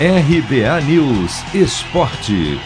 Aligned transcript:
RBA 0.00 0.80
News 0.82 1.42
Esporte. 1.52 2.60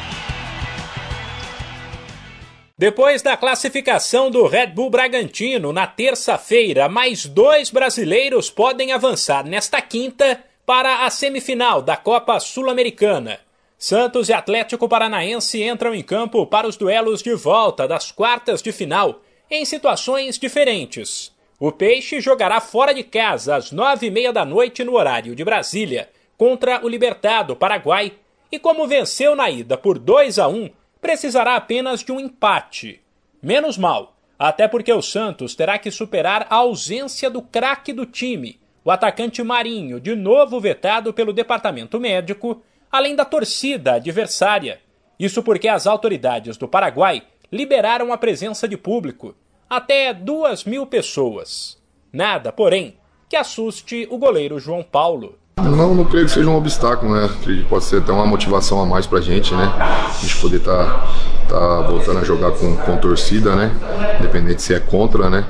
Depois 2.77 3.23
da 3.23 3.39
classificação 3.39 4.31
do 4.31 4.47
Red 4.47 4.67
Bull 4.67 4.91
Bragantino 4.91 5.73
na 5.73 5.87
terça-feira, 5.87 6.91
mais 6.91 7.25
dois 7.25 7.71
brasileiros 7.71 8.51
podem 8.51 8.93
avançar 8.93 9.47
nesta 9.47 9.81
quinta 9.81 10.45
para 10.67 11.07
a 11.07 11.11
semifinal 11.11 11.81
da 11.81 11.97
Copa 11.97 12.39
Sul-Americana. 12.39 13.41
Santos 13.79 14.29
e 14.29 14.35
Atlético 14.35 14.87
Paranaense 14.87 15.63
entram 15.63 15.95
em 15.95 16.03
campo 16.03 16.45
para 16.45 16.69
os 16.69 16.77
duelos 16.77 17.23
de 17.23 17.35
volta 17.35 17.89
das 17.89 18.13
quartas 18.13 18.61
de 18.61 18.73
final, 18.73 19.23
em 19.51 19.65
situações 19.65 20.39
diferentes. 20.39 21.33
O 21.59 21.73
Peixe 21.73 22.21
jogará 22.21 22.61
fora 22.61 22.93
de 22.93 23.03
casa 23.03 23.57
às 23.57 23.73
nove 23.73 24.09
e 24.09 24.11
meia 24.11 24.35
da 24.35 24.45
noite 24.45 24.85
no 24.85 24.97
horário 24.97 25.35
de 25.35 25.43
Brasília 25.43 26.11
contra 26.43 26.85
o 26.85 26.89
Libertado 26.89 27.55
Paraguai 27.55 28.15
e, 28.51 28.59
como 28.59 28.89
venceu 28.89 29.37
na 29.37 29.49
ida 29.49 29.79
por 29.79 29.97
2 29.97 30.41
a 30.41 30.49
1, 30.49 30.71
precisará 31.01 31.55
apenas 31.55 32.01
de 32.01 32.11
um 32.11 32.19
empate. 32.19 33.01
Menos 33.41 33.79
mal, 33.79 34.17
até 34.37 34.67
porque 34.67 34.93
o 34.93 35.01
Santos 35.01 35.55
terá 35.55 35.79
que 35.79 35.89
superar 35.89 36.49
a 36.51 36.57
ausência 36.57 37.31
do 37.31 37.43
craque 37.43 37.93
do 37.93 38.05
time, 38.05 38.59
o 38.85 38.91
atacante 38.91 39.41
Marinho, 39.41 40.01
de 40.01 40.17
novo 40.17 40.59
vetado 40.59 41.15
pelo 41.15 41.33
departamento 41.33 42.01
médico, 42.01 42.61
além 42.91 43.15
da 43.15 43.25
torcida 43.25 43.93
adversária. 43.93 44.81
Isso 45.21 45.45
porque 45.45 45.69
as 45.69 45.87
autoridades 45.87 46.57
do 46.57 46.67
Paraguai 46.67 47.23
liberaram 47.53 48.13
a 48.13 48.19
presença 48.19 48.67
de 48.67 48.77
público, 48.77 49.37
até 49.71 50.13
duas 50.13 50.65
mil 50.65 50.89
pessoas. 50.89 51.81
Nada, 52.13 52.51
porém, 52.51 52.97
que 53.29 53.37
assuste 53.37 54.09
o 54.11 54.19
goleiro 54.19 54.59
João 54.59 54.83
Paulo. 54.83 55.39
Não, 55.57 55.95
não 55.95 56.05
creio 56.05 56.27
que 56.27 56.33
seja 56.33 56.49
um 56.49 56.57
obstáculo, 56.57 57.15
né? 57.15 57.29
Que 57.43 57.65
pode 57.65 57.85
ser 57.85 57.99
até 57.99 58.13
uma 58.13 58.27
motivação 58.27 58.81
a 58.81 58.87
mais 58.87 59.07
pra 59.07 59.21
gente, 59.21 59.55
né? 59.55 59.65
A 59.79 60.19
gente 60.21 60.37
poder 60.39 60.57
estar 60.57 60.85
tá, 60.85 61.09
tá 61.53 61.81
voltando 61.83 62.19
a 62.19 62.25
jogar 62.25 62.53
com, 62.53 62.75
com 62.77 62.97
torcida, 62.97 63.55
né? 63.55 63.71
Independente 64.19 64.63
se 64.63 64.73
é 64.73 64.81
contra, 64.81 65.29
né? 65.29 65.45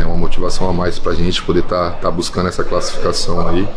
É 0.00 0.06
uma 0.06 0.16
motivação 0.16 0.70
a 0.70 0.72
mais 0.72 0.98
pra 0.98 1.12
gente 1.14 1.42
poder 1.42 1.60
estar 1.60 1.90
tá, 1.90 1.96
tá 2.02 2.10
buscando 2.10 2.48
essa 2.48 2.62
classificação 2.62 3.46
aí 3.48 3.68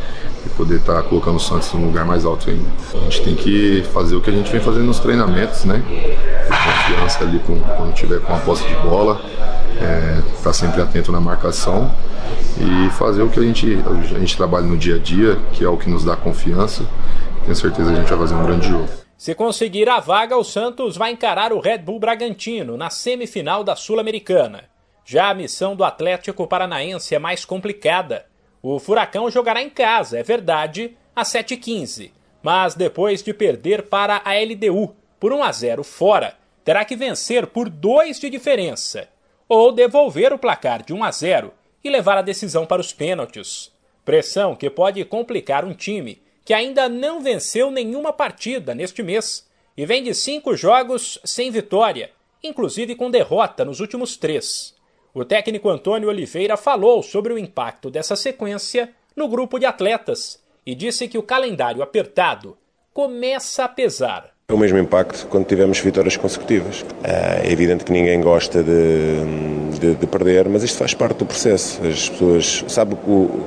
e 0.46 0.50
poder 0.50 0.76
estar 0.76 0.94
tá 0.94 1.02
colocando 1.02 1.38
o 1.38 1.40
Santos 1.40 1.74
num 1.74 1.88
lugar 1.88 2.06
mais 2.06 2.24
alto 2.24 2.50
ainda. 2.50 2.70
A 2.94 3.04
gente 3.06 3.24
tem 3.24 3.36
que 3.36 3.84
fazer 3.92 4.16
o 4.16 4.22
que 4.22 4.30
a 4.30 4.34
gente 4.34 4.52
vem 4.52 4.62
fazendo 4.62 4.86
nos 4.86 5.00
treinamentos, 5.00 5.66
né? 5.66 5.82
Ter 5.88 6.56
confiança 6.56 7.24
ali 7.24 7.40
com, 7.40 7.60
quando 7.60 7.94
tiver 7.94 8.20
com 8.20 8.36
a 8.36 8.38
posse 8.38 8.64
de 8.68 8.76
bola, 8.76 9.20
é, 9.82 10.22
tá 10.44 10.54
sempre 10.54 10.80
atento 10.82 11.12
na 11.12 11.20
marcação 11.20 11.92
e 12.60 12.90
fazer 12.92 13.24
o 13.24 13.30
que 13.30 13.40
a 13.40 13.44
gente, 13.44 13.84
a 14.16 14.20
gente 14.20 14.38
trabalha 14.38 14.66
no 14.66 14.78
dia 14.78 14.96
a 14.96 15.00
dia, 15.00 15.38
que 15.54 15.64
é 15.64 15.70
o 15.70 15.76
que 15.76 15.90
nos 15.90 16.04
dá 16.04 16.16
confiança. 16.16 16.84
Tenho 17.44 17.56
certeza 17.56 17.90
que 17.90 17.98
a 17.98 18.02
gente 18.02 18.10
vai 18.10 18.20
fazer 18.20 18.36
um 18.36 18.46
grande 18.46 18.70
jogo. 18.70 19.07
Se 19.18 19.34
conseguir 19.34 19.90
a 19.90 20.00
vaga, 20.00 20.38
o 20.38 20.44
Santos 20.44 20.96
vai 20.96 21.12
encarar 21.12 21.52
o 21.52 21.60
Red 21.60 21.80
Bull 21.80 22.00
Bragantino 22.00 22.78
na 22.78 22.92
semifinal 22.92 23.64
da 23.64 23.76
Sul-Americana. 23.76 24.66
Já 25.04 25.32
a 25.32 25.34
missão 25.34 25.76
do 25.76 25.84
Atlético 25.84 26.46
Paranaense 26.46 27.16
é 27.16 27.20
mais 27.20 27.44
complicada. 27.44 28.28
O 28.62 28.78
Furacão 28.78 29.32
jogará 29.32 29.64
em 29.64 29.72
casa, 29.72 30.20
é 30.20 30.24
verdade, 30.24 30.96
às 31.16 31.30
7h15, 31.30 32.12
mas 32.44 32.76
depois 32.76 33.24
de 33.24 33.34
perder 33.34 33.84
para 33.84 34.22
a 34.24 34.34
LDU 34.34 34.96
por 35.20 35.34
1 35.34 35.44
a 35.44 35.52
0 35.52 35.84
fora, 35.84 36.38
terá 36.64 36.86
que 36.86 36.96
vencer 36.96 37.48
por 37.48 37.70
2 37.70 38.20
de 38.20 38.30
diferença 38.30 39.10
ou 39.50 39.72
devolver 39.72 40.32
o 40.32 40.38
placar 40.38 40.84
de 40.84 40.94
1 40.94 41.04
a 41.04 41.10
0 41.10 41.54
e 41.84 41.90
levar 41.90 42.20
a 42.20 42.22
decisão 42.22 42.68
para 42.68 42.82
os 42.82 42.94
pênaltis. 42.94 43.72
Pressão 44.06 44.56
que 44.56 44.70
pode 44.70 45.04
complicar 45.06 45.66
um 45.66 45.74
time 45.74 46.22
que 46.48 46.54
ainda 46.54 46.88
não 46.88 47.20
venceu 47.20 47.70
nenhuma 47.70 48.14
partida 48.14 48.74
neste 48.74 49.04
mês 49.04 49.46
e 49.76 49.86
vem 49.86 50.02
de 50.02 50.14
cinco 50.14 50.56
jogos 50.56 51.20
sem 51.26 51.52
vitória, 51.52 52.10
inclusive 52.42 52.96
com 52.96 53.12
derrota 53.12 53.66
nos 53.66 53.82
últimos 53.82 54.16
três. 54.16 54.74
O 55.14 55.26
técnico 55.26 55.68
Antônio 55.68 56.08
Oliveira 56.08 56.56
falou 56.56 57.04
sobre 57.04 57.34
o 57.34 57.38
impacto 57.38 57.90
dessa 57.90 58.16
sequência 58.16 58.96
no 59.14 59.28
grupo 59.28 59.60
de 59.60 59.66
atletas 59.66 60.42
e 60.66 60.74
disse 60.74 61.10
que 61.10 61.18
o 61.18 61.24
calendário 61.24 61.84
apertado 61.84 62.58
começa 62.94 63.66
a 63.66 63.68
pesar. 63.68 64.34
É 64.50 64.54
o 64.54 64.58
mesmo 64.58 64.78
impacto 64.78 65.28
quando 65.30 65.44
tivemos 65.46 65.78
vitórias 65.82 66.16
consecutivas. 66.16 66.86
É 67.04 67.52
evidente 67.52 67.84
que 67.84 67.92
ninguém 67.92 68.22
gosta 68.22 68.64
de, 68.64 69.78
de, 69.78 69.96
de 69.96 70.08
perder, 70.08 70.48
mas 70.48 70.64
isto 70.64 70.78
faz 70.78 70.94
parte 70.94 71.18
do 71.18 71.26
processo. 71.26 71.82
As 71.86 72.08
pessoas 72.08 72.64
sabem 72.70 72.96
que 72.96 73.12
o, 73.12 73.42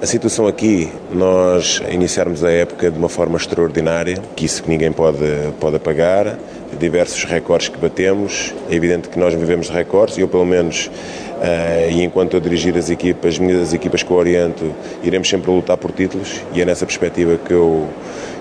a 0.00 0.06
situação 0.06 0.46
aqui, 0.46 0.88
nós 1.10 1.82
iniciarmos 1.90 2.44
a 2.44 2.52
época 2.52 2.88
de 2.88 2.96
uma 2.96 3.08
forma 3.08 3.36
extraordinária, 3.36 4.16
que 4.36 4.44
isso 4.44 4.62
que 4.62 4.70
ninguém 4.70 4.92
pode, 4.92 5.18
pode 5.58 5.74
apagar, 5.74 6.38
diversos 6.78 7.24
recordes 7.24 7.66
que 7.66 7.78
batemos. 7.78 8.54
É 8.70 8.76
evidente 8.76 9.08
que 9.08 9.18
nós 9.18 9.34
vivemos 9.34 9.66
de 9.66 9.72
recordes, 9.72 10.18
eu 10.18 10.28
pelo 10.28 10.46
menos, 10.46 10.86
uh, 10.86 11.90
e 11.90 12.04
enquanto 12.04 12.34
eu 12.34 12.40
dirigir 12.40 12.78
as 12.78 12.90
equipas, 12.90 13.40
as 13.60 13.72
equipas 13.72 14.04
que 14.04 14.10
eu 14.12 14.16
oriento, 14.16 14.72
iremos 15.02 15.28
sempre 15.28 15.50
lutar 15.50 15.76
por 15.76 15.90
títulos 15.90 16.42
e 16.52 16.62
é 16.62 16.64
nessa 16.64 16.86
perspectiva 16.86 17.36
que 17.44 17.52
eu, 17.52 17.88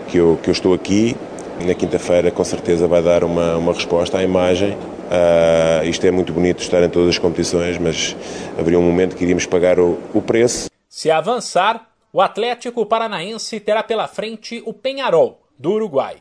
que 0.10 0.18
eu, 0.20 0.40
que 0.44 0.50
eu 0.50 0.52
estou 0.52 0.76
aqui 0.76 1.18
na 1.66 1.74
quinta-feira, 1.74 2.32
com 2.32 2.44
certeza, 2.44 2.88
vai 2.88 3.02
dar 3.02 3.24
uma, 3.24 3.58
uma 3.58 3.74
resposta 3.74 4.18
à 4.18 4.24
imagem. 4.24 4.74
Uh, 4.74 5.86
isto 5.86 6.06
é 6.06 6.12
muito 6.12 6.34
bonito 6.34 6.62
estar 6.62 6.82
em 6.84 6.90
todas 6.90 7.10
as 7.10 7.18
competições, 7.18 7.78
mas 7.78 8.16
haveria 8.58 8.80
um 8.80 8.84
momento 8.84 9.16
que 9.16 9.24
iríamos 9.24 9.46
pagar 9.46 9.80
o, 9.80 10.00
o 10.14 10.22
preço. 10.22 10.70
Se 10.90 11.12
avançar, 11.12 11.90
o 12.12 12.22
Atlético 12.22 12.86
Paranaense 12.86 13.60
terá 13.60 13.84
pela 13.84 14.08
frente 14.08 14.62
o 14.66 14.74
Penharol, 14.74 15.42
do 15.58 15.72
Uruguai. 15.72 16.18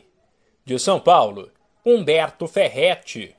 De 0.65 0.79
São 0.79 1.01
Paulo, 1.01 1.51
Humberto 1.85 2.47
Ferretti. 2.47 3.35